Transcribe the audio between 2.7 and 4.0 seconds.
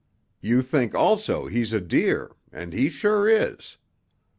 he sure is.